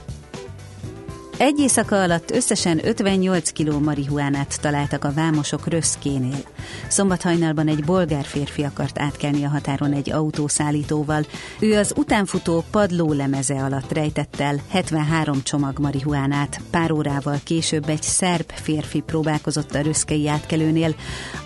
[1.38, 6.44] Egy éjszaka alatt összesen 58 kiló marihuánát találtak a vámosok Röszkénél.
[6.88, 11.22] Szombathajnalban egy bolgár férfi akart átkelni a határon egy autószállítóval.
[11.60, 16.60] Ő az utánfutó padló lemeze alatt rejtett el 73 csomag marihuánát.
[16.70, 20.94] Pár órával később egy szerb férfi próbálkozott a röszkei átkelőnél.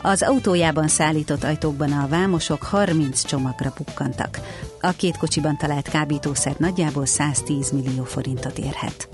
[0.02, 4.40] Az autójában szállított ajtókban a vámosok 30 csomagra pukkantak.
[4.80, 9.08] A két kocsiban talált kábítószer nagyjából 110 millió forintot érhet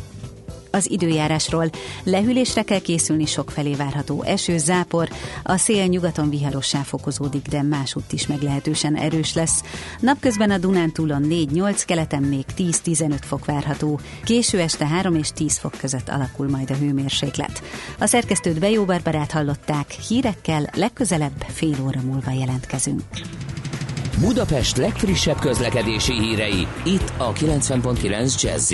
[0.78, 1.70] az időjárásról.
[2.04, 5.08] Lehűlésre kell készülni, sok várható eső, zápor,
[5.42, 9.62] a szél nyugaton viharossá fokozódik, de másútt is meglehetősen erős lesz.
[10.00, 15.74] Napközben a Dunántúlon 4-8, keleten még 10-15 fok várható, késő este 3 és 10 fok
[15.80, 17.62] között alakul majd a hőmérséklet.
[17.98, 23.02] A szerkesztőt Bejó Barbarát hallották, hírekkel legközelebb fél óra múlva jelentkezünk.
[24.20, 28.72] Budapest legfrissebb közlekedési hírei, itt a 90.9 jazz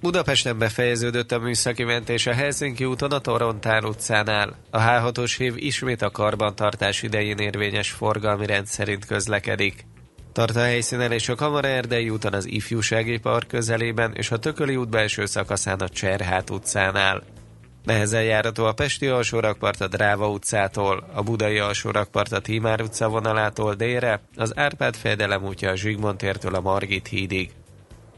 [0.00, 4.56] Budapesten befejeződött a műszaki mentés a Helsinki úton a Torontán utcánál.
[4.70, 9.86] A H6-os hív ismét a karbantartás idején érvényes forgalmi rend szerint közlekedik.
[10.32, 14.76] Tart a helyszínen és a Kamara Erdei úton az Ifjúsági Park közelében és a Tököli
[14.76, 17.22] út belső szakaszán a Cserhát utcánál.
[17.84, 23.74] Nehezen járható a Pesti alsórakpart a Dráva utcától, a Budai alsórakpart a Tímár utca vonalától
[23.74, 27.50] délre, az Árpád fejedelem útja a Zsigmond tértől a Margit hídig.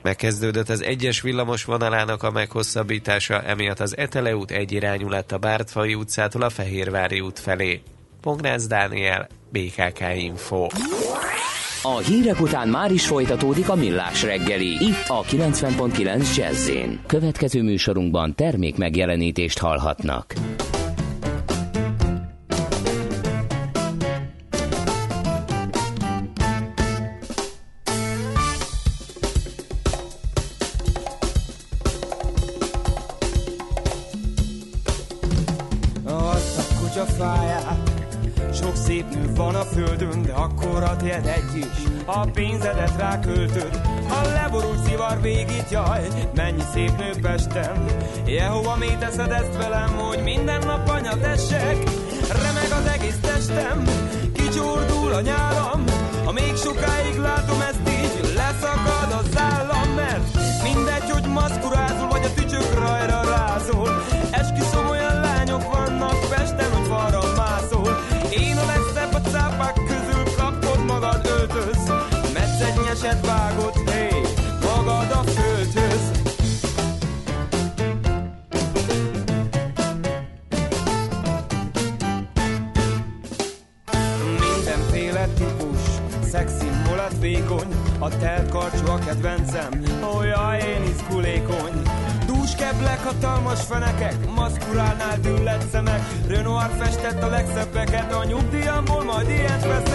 [0.02, 5.94] Megkezdődött az egyes villamos vonalának a meghosszabbítása, emiatt az Etele út egyirányú lett a Bártfai
[5.94, 7.82] utcától a Fehérvári út felé.
[8.20, 10.66] Pongrácz Dániel, BKK Info.
[11.82, 16.70] A hírek után már is folytatódik a millás reggeli, itt a 90.9 jazz
[17.06, 20.34] Következő műsorunkban termék megjelenítést hallhatnak.
[49.18, 51.87] Ezt velem, hogy minden nap anya tessek?
[95.08, 99.87] Maszkurálnál düllett szemek, Renoir festett a legszebbeket, a nyugdíjamból majd ilyet veszek.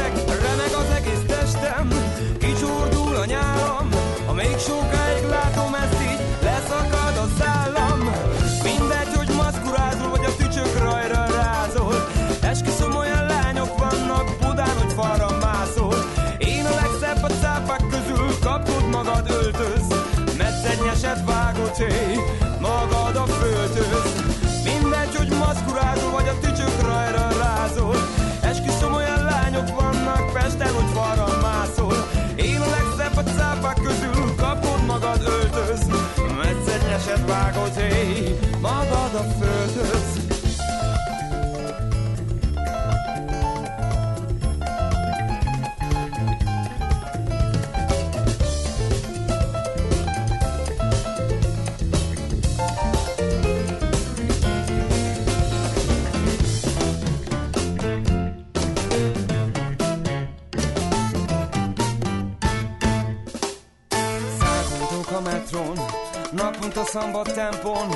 [67.03, 67.89] Szambat tempón,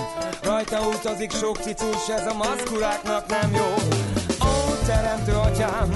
[0.43, 3.69] rajta utazik sok cicus, ez a maszkuláknak nem jó.
[4.47, 4.51] Ó,
[4.85, 5.89] teremtő atyám,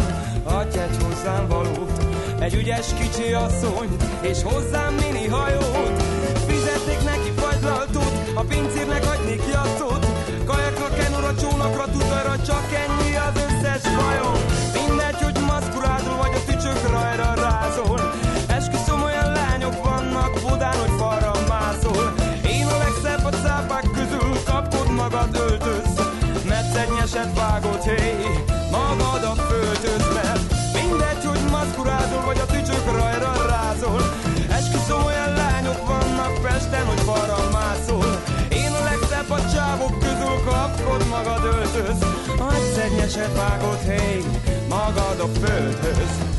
[0.44, 2.06] adj egy hozzám valót,
[2.40, 6.04] egy ügyes kicsi asszony, és hozzám mini hajót.
[6.48, 10.06] Fizetnék neki fagylaltot, a pincérnek adnék jattot,
[10.46, 13.01] kajakra, kenura, csónakra, tutajra, csak ennyi
[27.22, 33.34] Metszegnyeset vágod, hé, hey, magad a földhöz, mert mindegy, hogy maszkurázol, vagy a tücsök rajra
[33.48, 34.02] rázol.
[34.50, 38.22] Esküszöm olyan lányok vannak Pesten, hogy falra mászol.
[38.50, 42.00] Én a legszebb a csávok közül, kapod magad öltöz,
[42.50, 44.24] Metszegnyeset vágod, hé, hey,
[44.70, 46.31] magad a földhöz.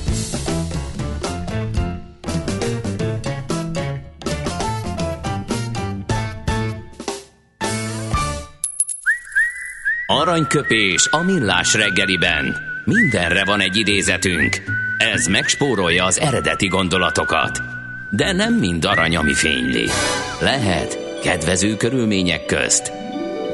[10.33, 12.57] Aranyköpés a millás reggeliben.
[12.85, 14.62] Mindenre van egy idézetünk.
[14.99, 17.62] Ez megspórolja az eredeti gondolatokat.
[18.11, 19.88] De nem mind arany, ami fényli.
[20.40, 22.92] Lehet kedvező körülmények közt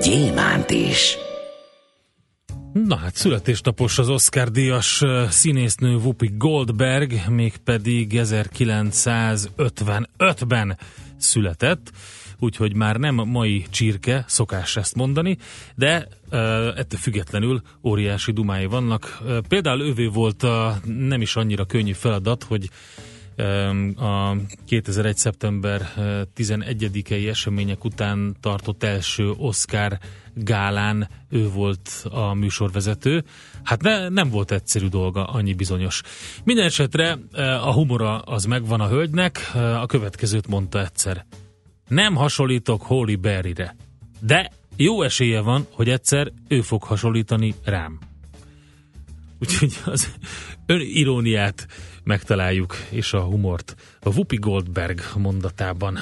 [0.03, 1.17] gyémánt is.
[2.73, 10.79] Na hát születésnapos az Oscar díjas színésznő Whoopi Goldberg, mégpedig 1955-ben
[11.17, 11.91] született,
[12.39, 15.37] úgyhogy már nem mai csirke, szokás ezt mondani,
[15.75, 16.09] de
[16.77, 19.23] ettől függetlenül óriási dumái vannak.
[19.49, 22.71] Például ővé volt a nem is annyira könnyű feladat, hogy
[23.97, 25.17] a 2001.
[25.17, 25.93] szeptember
[26.37, 29.99] 11-i események után tartott első Oscar
[30.35, 33.25] gálán ő volt a műsorvezető.
[33.63, 36.03] Hát ne, nem volt egyszerű dolga, annyi bizonyos.
[36.45, 37.19] Minden esetre
[37.63, 41.27] a humora az megvan a hölgynek, a következőt mondta egyszer.
[41.89, 43.77] Nem hasonlítok Holy Berry-re,
[44.21, 47.99] de jó esélye van, hogy egyszer ő fog hasonlítani rám.
[49.41, 50.09] Úgyhogy az
[50.67, 51.67] öniróniát
[52.05, 55.99] megtaláljuk, és a humort a Whoopi Goldberg mondatában.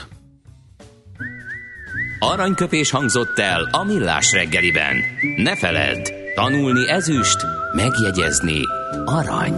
[2.19, 4.97] Aranyköpés hangzott el a millás reggeliben.
[5.37, 7.37] Ne feledd, tanulni ezüst,
[7.75, 8.61] megjegyezni
[9.05, 9.55] arany.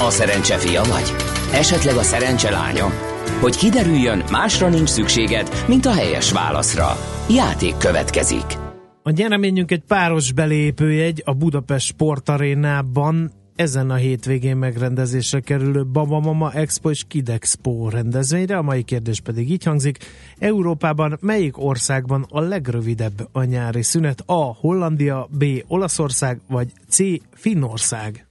[0.00, 1.37] A szerencse fia vagy?
[1.52, 2.86] Esetleg a szerencse lánya?
[3.40, 6.86] Hogy kiderüljön, másra nincs szükséged, mint a helyes válaszra.
[7.30, 8.44] Játék következik.
[9.02, 16.52] A nyereményünk egy páros belépőjegy a Budapest Sportarénában ezen a hétvégén megrendezésre kerülő Baba Mama
[16.52, 18.56] Expo és Kid Expo rendezvényre.
[18.56, 19.98] A mai kérdés pedig így hangzik.
[20.38, 24.22] Európában melyik országban a legrövidebb a nyári szünet?
[24.26, 24.54] A.
[24.54, 25.44] Hollandia, B.
[25.66, 26.98] Olaszország, vagy C.
[27.34, 28.27] Finnország?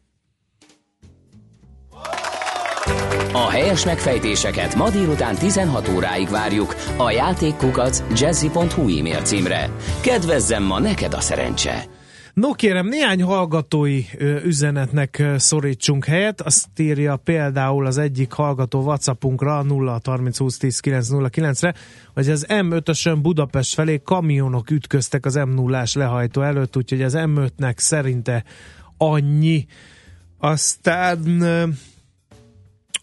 [3.37, 9.69] A helyes megfejtéseket ma délután 16 óráig várjuk a játékkukac jazzy.hu e-mail címre.
[10.01, 11.85] Kedvezzem ma neked a szerencse!
[12.33, 14.03] No kérem, néhány hallgatói
[14.43, 16.41] üzenetnek szorítsunk helyet.
[16.41, 21.73] Azt írja például az egyik hallgató Whatsappunkra 0 30 20 10 909 re
[22.13, 28.43] hogy az M5-ösön Budapest felé kamionok ütköztek az M0-ás lehajtó előtt, úgyhogy az M5-nek szerinte
[28.97, 29.65] annyi.
[30.37, 31.19] Aztán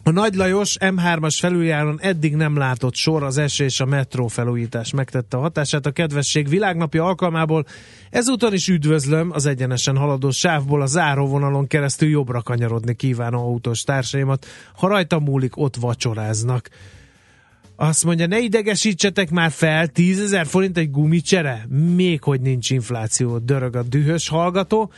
[0.07, 5.37] a Nagy Lajos M3-as felüljáron eddig nem látott sor az és a metró felújítás megtette
[5.37, 7.65] a hatását a kedvesség világnapja alkalmából.
[8.09, 14.45] Ezúton is üdvözlöm az egyenesen haladó sávból a záróvonalon keresztül jobbra kanyarodni kívánó autós társaimat.
[14.75, 16.69] Ha rajta múlik, ott vacsoráznak.
[17.75, 21.67] Azt mondja, ne idegesítsetek már fel, 10 ezer forint egy gumicsere?
[21.95, 24.91] Még hogy nincs infláció, dörög a dühös hallgató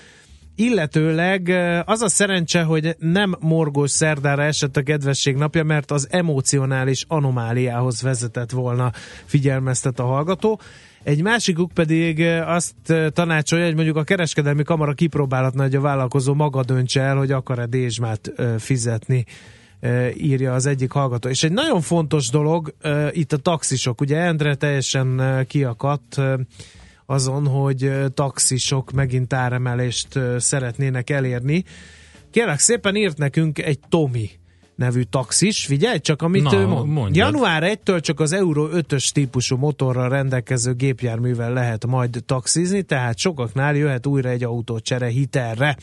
[0.59, 1.49] illetőleg
[1.85, 8.01] az a szerencse, hogy nem morgós szerdára esett a kedvesség napja, mert az emocionális anomáliához
[8.01, 8.91] vezetett volna,
[9.25, 10.59] figyelmeztet a hallgató.
[11.03, 12.75] Egy másikuk pedig azt
[13.13, 17.65] tanácsolja, hogy mondjuk a kereskedelmi kamara kipróbálhatna, hogy a vállalkozó maga döntse el, hogy akar-e
[17.65, 19.25] dézsmát fizetni
[20.17, 21.29] írja az egyik hallgató.
[21.29, 22.73] És egy nagyon fontos dolog
[23.11, 24.01] itt a taxisok.
[24.01, 26.21] Ugye Endre teljesen kiakadt
[27.09, 31.63] azon, hogy taxisok megint áremelést szeretnének elérni.
[32.31, 34.29] Kérlek szépen írt nekünk egy Tomi
[34.75, 36.89] nevű taxis, figyelj csak, amit Na, ő mond.
[36.89, 37.33] mondjad.
[37.33, 43.75] Január 1-től csak az Euro 5-ös típusú motorral rendelkező gépjárművel lehet majd taxizni, tehát sokaknál
[43.75, 45.77] jöhet újra egy autócsere hitelre.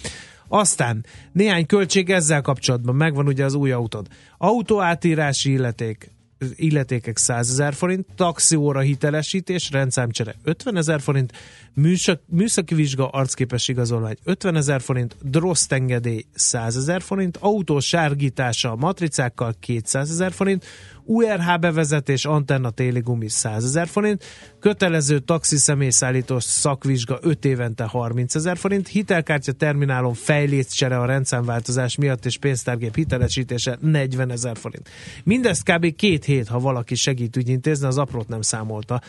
[0.49, 4.07] Aztán néhány költség ezzel kapcsolatban, megvan ugye az új autód.
[4.39, 6.11] Autóátírási illeték,
[6.55, 11.33] illetékek 100 ezer forint, taxióra hitelesítés, rendszámcsere 50 ezer forint,
[11.75, 18.77] műszak, műszaki vizsga, arcképes igazolvány 50 ezer forint, droszt engedély 100 ezer forint, autó sárgítása
[18.77, 20.65] matricákkal 200 ezer forint,
[21.05, 24.25] URH bevezetés, antenna téli gumi 100 ezer forint,
[24.61, 32.25] kötelező taxi személyszállítós szakvizsga 5 évente 30 ezer forint, hitelkártya terminálon fejléccsere a rendszámváltozás miatt
[32.25, 34.89] és pénztárgép hitelesítése 40 ezer forint.
[35.25, 35.95] Mindezt kb.
[35.95, 39.01] két hét, ha valaki segít ügyintézni, az aprót nem számolta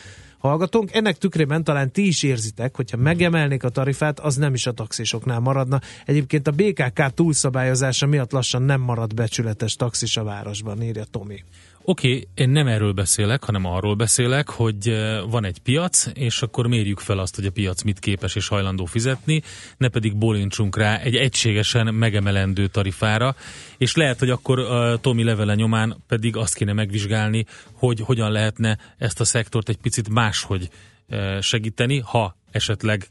[0.47, 0.93] hallgatónk.
[0.93, 5.39] Ennek tükrében talán ti is érzitek, hogyha megemelnék a tarifát, az nem is a taxisoknál
[5.39, 5.79] maradna.
[6.05, 11.43] Egyébként a BKK túlszabályozása miatt lassan nem marad becsületes taxis a városban, írja Tomi.
[11.87, 16.41] Oké, okay, én nem erről beszélek, hanem arról beszélek, hogy eh, van egy piac, és
[16.41, 19.41] akkor mérjük fel azt, hogy a piac mit képes és hajlandó fizetni,
[19.77, 23.35] ne pedig bólintsunk rá egy egységesen megemelendő tarifára,
[23.77, 28.77] és lehet, hogy akkor uh, Tomi levele nyomán pedig azt kéne megvizsgálni, hogy hogyan lehetne
[28.97, 30.69] ezt a szektort egy picit máshogy
[31.09, 33.07] uh, segíteni, ha esetleg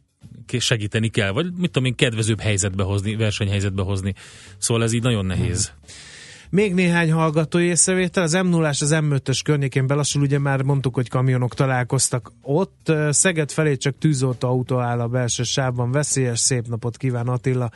[0.58, 4.14] segíteni kell, vagy mit tudom én, kedvezőbb helyzetbe hozni, versenyhelyzetbe hozni.
[4.58, 5.66] Szóval ez így nagyon nehéz.
[5.66, 6.12] Hmm.
[6.55, 8.23] Még néhány hallgatói észrevétel.
[8.23, 12.93] Az m 0 az M5-ös környékén belassul, ugye már mondtuk, hogy kamionok találkoztak ott.
[13.11, 15.90] Szeged felé csak tűzoltó autó áll a belső sávban.
[15.90, 17.71] Veszélyes, szép napot kíván Attila.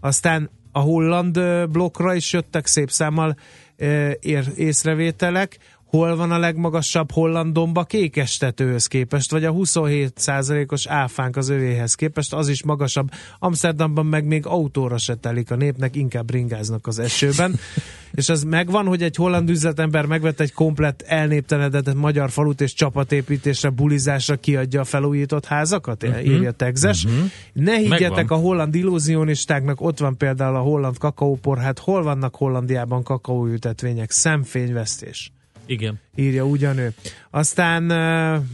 [0.00, 3.36] Aztán a holland blokkra is jöttek szép számmal
[4.54, 5.58] észrevételek
[5.96, 12.48] hol van a legmagasabb hollandomba kékestetőhöz képest, vagy a 27%-os áfánk az övéhez képest, az
[12.48, 13.10] is magasabb.
[13.38, 17.54] Amsterdamban meg még autóra se telik a népnek, inkább ringáznak az esőben.
[18.12, 23.68] és az megvan, hogy egy holland üzletember megvett egy komplett elnéptelenedett magyar falut, és csapatépítésre,
[23.68, 26.26] bulizásra kiadja a felújított házakat, uh-huh.
[26.26, 27.04] írja Tegzes.
[27.04, 27.30] Uh-huh.
[27.52, 28.38] Ne higgyetek megvan.
[28.38, 34.10] a holland illúzionistáknak, ott van például a holland kakaópor, hát hol vannak Hollandiában kakaóültetvények?
[34.10, 35.30] Szemfényvesztés.
[35.66, 36.00] Igen.
[36.14, 36.94] Írja ugyanő.
[37.30, 38.44] Aztán uh,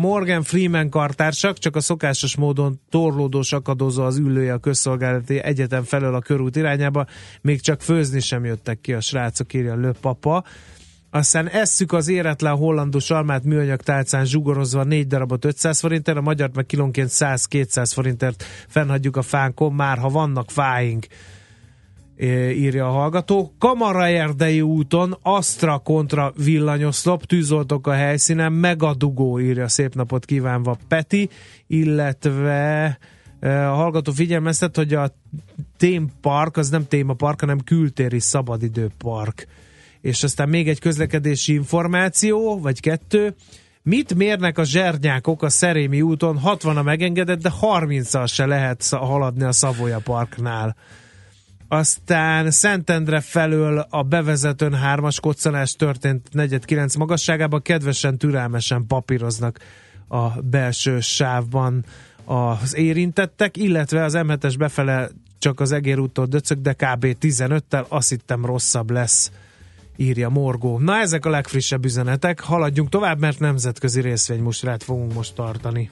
[0.00, 6.14] Morgan Freeman kartársak, csak a szokásos módon torlódós akadozó az ülője a közszolgálati egyetem felől
[6.14, 7.06] a körút irányába,
[7.40, 10.44] még csak főzni sem jöttek ki a srácok, írja Lő papa.
[11.10, 16.50] Aztán esszük az éretlen hollandos almát műanyag tálcán zsugorozva négy darabot 500 forintért, a magyar
[16.54, 21.06] meg kilónként 100-200 forintért fennhagyjuk a fánkon, már ha vannak fáink
[22.20, 23.54] írja a hallgató.
[23.58, 31.28] Kamara Erdei úton Astra kontra villanyoszlop, tűzoltok a helyszínen, megadugó írja szép napot kívánva Peti,
[31.66, 32.98] illetve
[33.40, 35.14] a hallgató figyelmeztet, hogy a
[35.76, 39.46] témpark, az nem témapark, hanem kültéri szabadidőpark.
[40.00, 43.34] És aztán még egy közlekedési információ, vagy kettő,
[43.86, 46.38] Mit mérnek a zsernyákok a Szerémi úton?
[46.38, 50.76] 60 a megengedett, de 30-al se lehet haladni a Szavoya Parknál.
[51.68, 59.58] Aztán Szentendre felől a bevezetőn hármas koccanás történt 49 magasságában, kedvesen, türelmesen papíroznak
[60.08, 61.84] a belső sávban
[62.24, 65.08] az érintettek, illetve az M7-es befele
[65.38, 67.16] csak az Egér úttól döcög, de kb.
[67.20, 69.30] 15-tel, azt hittem rosszabb lesz,
[69.96, 70.78] írja Morgó.
[70.78, 75.90] Na ezek a legfrissebb üzenetek, haladjunk tovább, mert nemzetközi részvénymustrát fogunk most tartani.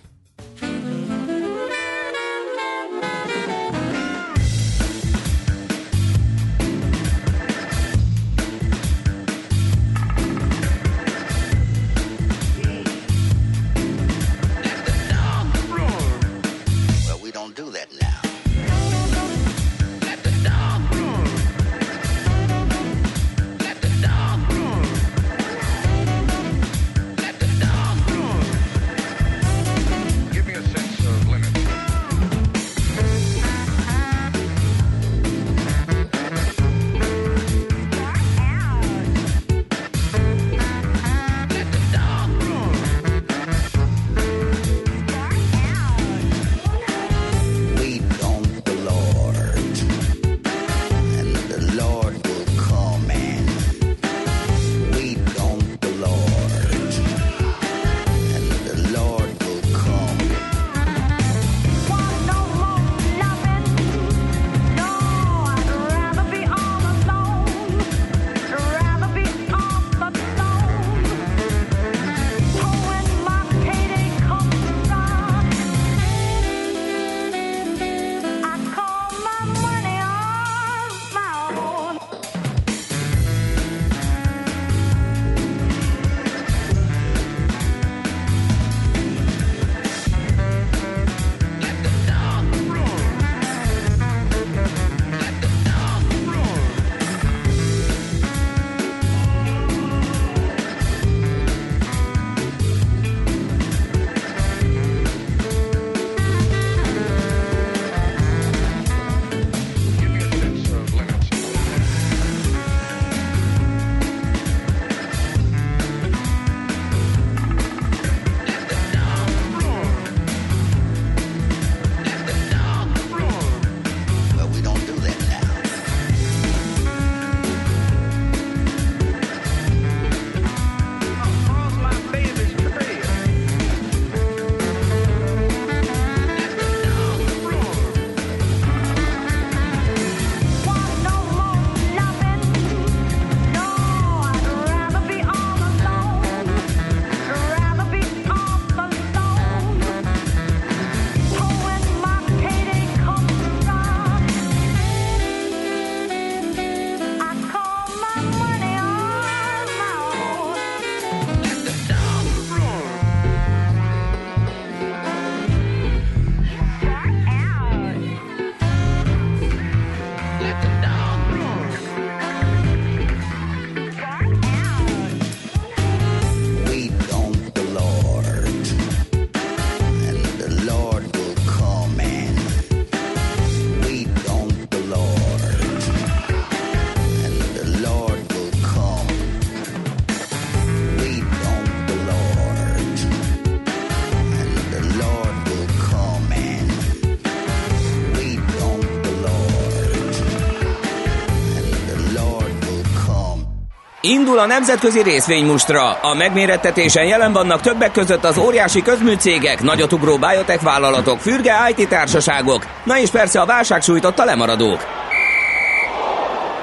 [204.12, 205.92] Indul a nemzetközi részvénymustra.
[205.92, 212.66] A megmérettetésen jelen vannak többek között az óriási közműcégek, nagyotugró biotech vállalatok, fürge IT társaságok,
[212.84, 214.86] na és persze a válság sújtotta lemaradók.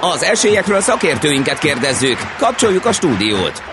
[0.02, 2.18] Az esélyekről szakértőinket kérdezzük.
[2.38, 3.64] Kapcsoljuk a stúdiót.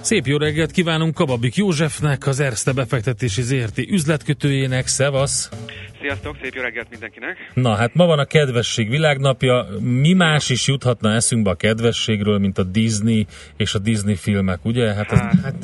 [0.00, 4.86] Szép jó reggelt kívánunk Kababik Józsefnek, az Erste befektetési ZRT üzletkötőjének.
[4.86, 5.48] Szevasz!
[6.00, 7.50] Sziasztok, szép jó reggelt mindenkinek!
[7.54, 9.66] Na hát ma van a kedvesség világnapja.
[9.80, 13.26] Mi más is juthatna eszünkbe a kedvességről, mint a Disney
[13.56, 14.94] és a Disney filmek, ugye?
[14.94, 15.18] Hát, ez...
[15.18, 15.54] hát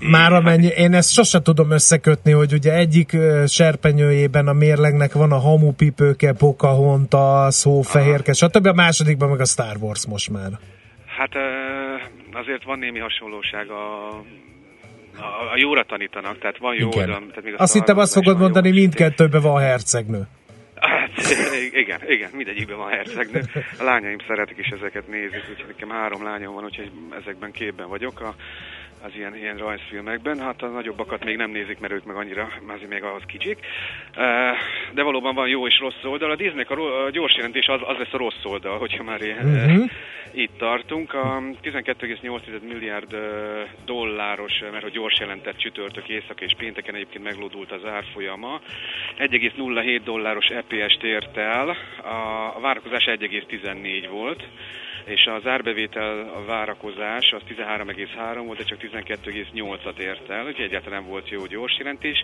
[0.00, 3.16] már amennyi, én ezt sose tudom összekötni, hogy ugye egyik
[3.46, 8.66] serpenyőjében a mérlegnek van a hamupipőke, Pocahontas, Hófehérke, stb.
[8.66, 10.50] A másodikban meg a Star Wars most már.
[11.06, 11.30] Hát
[12.32, 14.10] azért van némi hasonlóság a
[15.20, 17.06] a, a jóra tanítanak, tehát van jó igen.
[17.06, 20.22] Tehát még azt hittem azt fogod mondani, mindkettőben van hercegnő.
[20.74, 21.10] Hát,
[21.72, 23.42] igen, igen, mindegyikben van hercegnő.
[23.78, 26.90] A lányaim szeretik is ezeket nézni, úgyhogy nekem három lányom van, úgyhogy
[27.22, 28.20] ezekben képben vagyok.
[28.20, 28.34] A
[29.02, 30.38] az ilyen, ilyen rajzfilmekben.
[30.38, 33.58] Hát a nagyobbakat még nem nézik, mert ők meg annyira, azért még ahhoz kicsik.
[34.92, 36.30] De valóban van jó és rossz oldal.
[36.30, 39.46] A Disneynek a, a gyors jelentés az, az lesz a rossz oldal, hogyha már ilyen,
[39.46, 39.90] uh-huh.
[40.32, 41.14] itt tartunk.
[41.14, 43.16] A 12,8 milliárd
[43.84, 48.60] dolláros, mert a gyors jelentett csütörtök, éjszak és pénteken egyébként meglódult az árfolyama.
[49.18, 51.68] 1,07 dolláros EPS-t ért el,
[52.02, 54.48] a, a várakozás 1,14 volt
[55.04, 61.06] és az árbevétel a várakozás az 13,3 volt, de csak 12,8-at ért el, úgyhogy egyáltalán
[61.06, 62.22] volt jó gyors jelentés.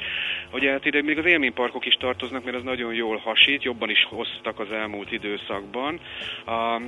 [0.53, 4.05] Ugye hát ide még az élményparkok is tartoznak, mert az nagyon jól hasít, jobban is
[4.05, 6.01] hoztak az elmúlt időszakban.
[6.47, 6.81] A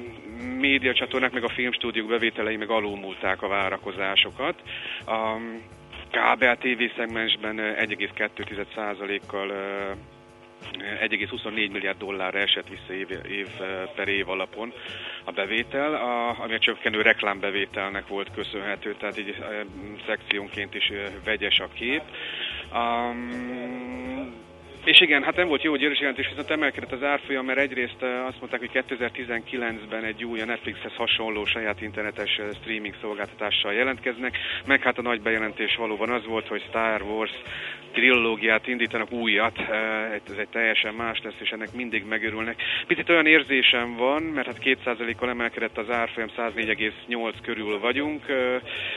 [0.59, 4.62] médiacsatornák meg a filmstúdiók bevételei meg alulmúlták a várakozásokat.
[5.07, 5.36] A
[6.11, 9.53] kábel TV szegmensben 1,2%-kal
[10.72, 13.48] 1,24 milliárd dollárra esett vissza év, év
[13.94, 14.72] per év alapon
[15.24, 19.36] a bevétel, a, ami a csökkenő reklámbevételnek volt köszönhető, tehát így
[20.06, 20.92] szekciónként is
[21.24, 22.02] vegyes a kép.
[22.72, 24.07] Um,
[24.85, 28.39] és igen, hát nem volt jó győrös jelentés, viszont emelkedett az árfolyam, mert egyrészt azt
[28.41, 34.99] mondták, hogy 2019-ben egy új a Netflixhez hasonló saját internetes streaming szolgáltatással jelentkeznek, meg hát
[34.99, 37.33] a nagy bejelentés valóban az volt, hogy Star Wars
[37.93, 39.59] trilógiát indítanak újat,
[40.29, 42.62] ez egy teljesen más lesz, és ennek mindig megörülnek.
[42.87, 48.24] Picit olyan érzésem van, mert hát 2%-kal emelkedett az árfolyam, 104,8 körül vagyunk,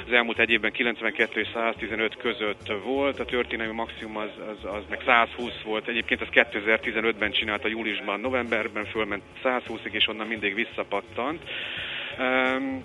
[0.06, 4.84] az elmúlt egy évben 92 és 115 között volt, a történelmi maximum az, az, az
[4.90, 11.42] meg 120 volt, egyébként az 2015-ben csinálta júliusban, novemberben fölment 120-ig, és onnan mindig visszapattant.
[12.20, 12.84] Um,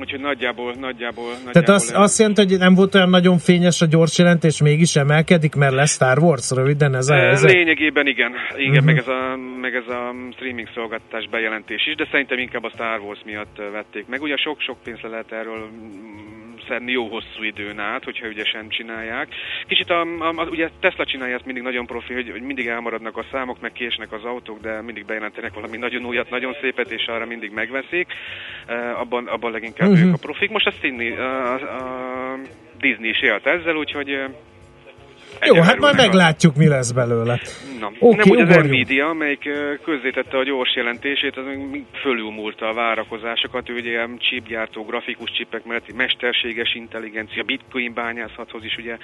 [0.00, 3.86] Úgyhogy nagyjából, nagyjából, nagyjából Tehát az, azt jelenti, hogy nem volt olyan nagyon fényes a
[3.86, 7.52] gyors jelentés, mégis emelkedik, mert lesz Star Wars, röviden ez a helyzet?
[7.52, 8.84] Lényegében igen, igen uh-huh.
[8.84, 13.00] meg, ez a, meg ez a streaming szolgáltatás bejelentés is, de szerintem inkább a Star
[13.00, 14.22] Wars miatt vették meg.
[14.22, 15.68] Ugye sok-sok pénzre lehet erről
[16.68, 19.28] szedni jó hosszú időn át, hogyha ügyesen csinálják.
[19.66, 23.16] Kicsit a, a, a, ugye Tesla csinálja ezt mindig nagyon profi, hogy, hogy mindig elmaradnak
[23.16, 27.06] a számok, meg késnek az autók, de mindig bejelentenek valami nagyon újat, nagyon szépet, és
[27.06, 28.12] arra mindig megveszik.
[28.68, 30.06] Uh, abban, abban leginkább uh-huh.
[30.06, 30.50] ők a profik.
[30.50, 32.38] Most a, Disney, a, a
[32.78, 34.18] Disney is élt ezzel, úgyhogy
[35.40, 37.40] jó, hát majd meglátjuk, mi lesz belőle.
[37.80, 39.48] Na, okay, nem úgy az Nvidia, amelyik
[39.82, 41.44] közzétette a gyors jelentését, az
[42.00, 48.96] fölülmúlta a várakozásokat, ő ugye chipgyártó, grafikus csipek mellett mesterséges intelligencia, bitcoin bányászathoz is ugye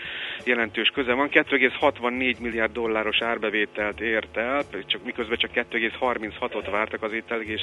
[0.44, 1.28] jelentős köze van.
[1.30, 7.60] 2,64 milliárd dolláros árbevételt ért el, csak miközben csak 2,36-ot vártak, az elég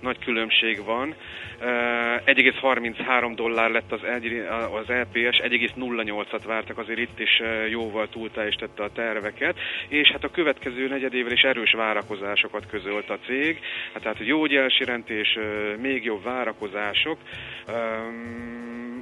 [0.00, 1.14] nagy különbség van.
[1.60, 4.44] 1,33 dollár lett az, egy,
[4.80, 9.58] az EPS, 1,08-at vártak, azért itt is jóval túlteljesítette a terveket,
[9.88, 13.60] és hát a következő negyedével is erős várakozásokat közölt a cég,
[13.92, 15.38] hát tehát jó jelentés,
[15.78, 17.18] még jobb várakozások,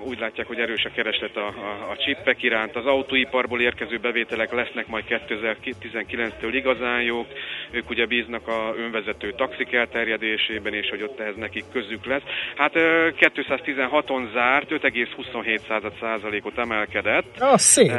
[0.09, 4.53] úgy látják, hogy erős a kereslet a, a, a csippek iránt, az autóiparból érkező bevételek
[4.53, 7.27] lesznek majd 2019-től igazán jók,
[7.71, 12.23] ők ugye bíznak a önvezető taxik elterjedésében, és hogy ott ehhez nekik közük lesz.
[12.57, 17.37] Hát 216-on zárt, 5,27 százalékot emelkedett.
[17.39, 17.93] Ah, szép.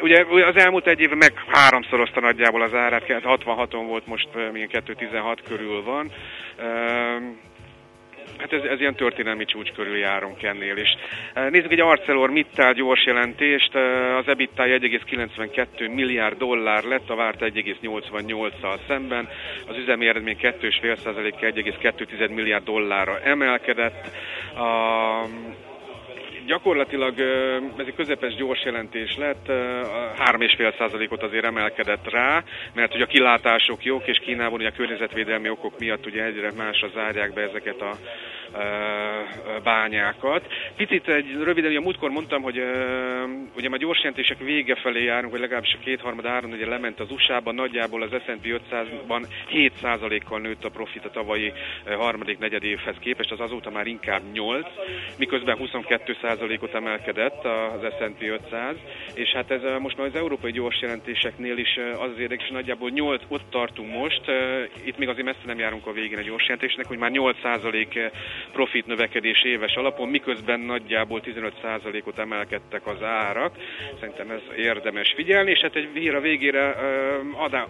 [0.00, 5.42] Ugye az elmúlt egy évben meg háromszorozta nagyjából az árát, 66-on volt, most milyen 216
[5.48, 6.10] körül van.
[8.38, 10.88] Hát ez, ez ilyen történelmi csúcs körül járunk ennél is.
[11.50, 13.74] Nézzük egy ArcelorMittal gyors jelentést.
[14.18, 19.28] Az EBITDA 1,92 milliárd dollár lett, a várt 1,88-szal szemben.
[19.68, 24.10] Az üzemi eredmény 2,5%-kal 1,2 milliárd dollárra emelkedett.
[24.54, 25.24] A
[26.46, 27.20] gyakorlatilag
[27.78, 34.06] ez egy közepes gyors jelentés lett, 3,5%-ot azért emelkedett rá, mert ugye a kilátások jók,
[34.06, 37.96] és Kínában ugye a környezetvédelmi okok miatt ugye egyre másra zárják be ezeket a
[39.62, 40.46] bányákat.
[40.76, 42.62] Picit egy röviden, ugye múltkor mondtam, hogy
[43.56, 47.10] ugye a gyors jelentések vége felé járunk, vagy legalábbis a kétharmad áron ugye lement az
[47.10, 51.52] USA-ban, nagyjából az S&P 500-ban 7%-kal nőtt a profit a tavalyi
[51.86, 54.66] harmadik negyed évhez képest, az azóta már inkább 8,
[55.18, 55.56] miközben
[56.38, 58.76] 22%-ot emelkedett az S&P 500,
[59.14, 63.22] és hát ez most már az európai gyors jelentéseknél is az az érdekes, nagyjából 8,
[63.28, 64.22] ott tartunk most,
[64.84, 68.12] itt még azért messze nem járunk a végén a gyors jelentésnek, hogy már 8%
[68.52, 73.54] profit növekedés éves alapon, miközben nagyjából 15%-ot emelkedtek az árak.
[74.00, 76.76] Szerintem ez érdemes figyelni, és hát egy hír a végére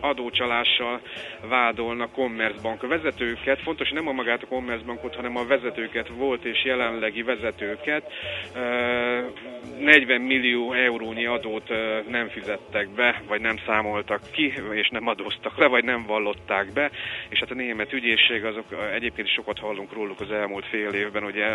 [0.01, 1.01] adócsalással
[1.49, 3.61] vádolna Commerzbank vezetőket.
[3.61, 8.13] Fontos, hogy nem a magát a Commerzbankot, hanem a vezetőket, volt és jelenlegi vezetőket.
[8.53, 11.69] 40 millió eurónyi adót
[12.09, 16.91] nem fizettek be, vagy nem számoltak ki, és nem adóztak le, vagy nem vallották be,
[17.29, 21.25] és hát a német ügyészség azok egyébként is sokat hallunk róluk az elmúlt fél évben
[21.25, 21.49] ugye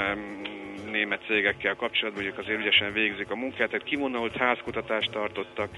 [0.92, 5.70] német cégekkel kapcsolatban, mondjuk azért ügyesen végzik a munkát, tehát kivonault házkutatást tartottak,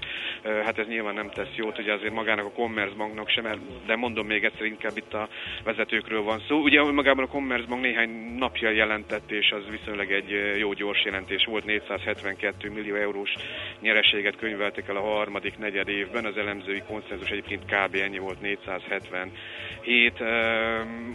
[0.42, 3.44] hát ez nyilván nem tesz jót, ugye azért magának a Commerzbanknak sem,
[3.86, 5.28] de mondom még egyszer, inkább itt a
[5.64, 6.62] vezetőkről van szó.
[6.62, 11.64] Ugye magában a Commerzbank néhány napja jelentett, és az viszonylag egy jó gyors jelentés volt,
[11.64, 13.32] 472 millió eurós
[13.80, 17.94] nyereséget könyveltek el a harmadik negyed évben, az elemzői konszenzus egyébként kb.
[17.94, 20.12] ennyi volt, 477.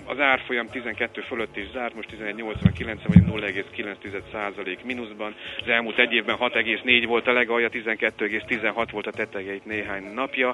[0.05, 5.35] Az árfolyam 12 fölött is zárt, most 11,89, vagy 0,9 mínuszban.
[5.59, 10.53] Az elmúlt egy évben 6,4 volt a legalja, 12,16 volt a tetejeit néhány napja.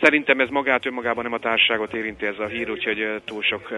[0.00, 3.72] Szerintem ez magát önmagában nem a társaságot érinti ez a hír, úgyhogy túl sok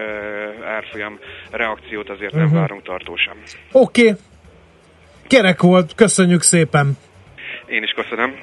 [0.63, 1.19] árfolyam
[1.51, 2.59] reakciót azért nem uh-huh.
[2.59, 3.35] várunk tartósan.
[3.71, 4.13] Oké, okay.
[5.27, 6.97] Kerek volt, köszönjük szépen!
[7.67, 8.33] Én is köszönöm.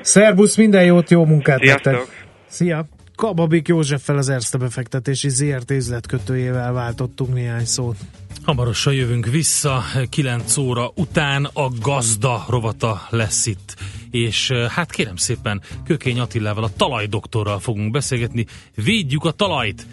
[0.00, 1.92] Szerbusz, minden jót, jó munkát Sziasztok.
[1.92, 2.26] nektek!
[2.46, 2.84] Szia!
[3.14, 7.96] Kababik Józseffel az Erste befektetési ZRT üzletkötőjével váltottunk néhány szót.
[8.44, 13.76] Hamarosan jövünk vissza, 9 óra után a gazda rovata lesz itt.
[14.10, 18.46] És hát kérem szépen, Kökény Attilával, a talajdoktorral fogunk beszélgetni.
[18.74, 19.86] Védjük a talajt!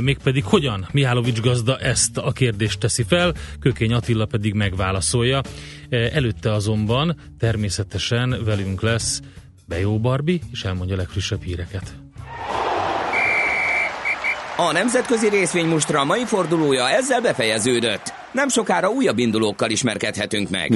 [0.00, 5.40] Mégpedig hogyan Mihálovics gazda ezt a kérdést teszi fel, Kökény Attila pedig megválaszolja.
[5.90, 9.20] Előtte azonban természetesen velünk lesz
[9.66, 11.94] Bejó Barbi, és elmondja a legfrissebb híreket.
[14.56, 18.12] A nemzetközi részvénymustra mai fordulója ezzel befejeződött.
[18.32, 20.72] Nem sokára újabb indulókkal ismerkedhetünk meg.